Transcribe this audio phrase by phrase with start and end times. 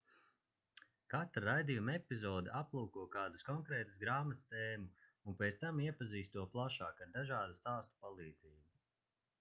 [1.13, 7.15] katra raidījuma epizode aplūko kādas konkrētas grāmatas tēmu un pēc tam iepazīst to plašāk ar
[7.21, 8.61] dažādu stāstu palīdzību